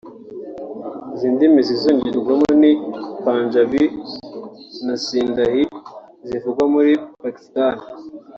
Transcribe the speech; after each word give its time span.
Izi 1.13 1.27
ndimi 1.33 1.59
zizongerwamo 1.69 2.49
ni 2.61 2.71
Panjābī 3.23 3.85
na 4.85 4.95
Sindhi 5.05 5.61
zivugwa 6.27 6.63
muri 6.73 6.91
Pakistan 7.23 7.75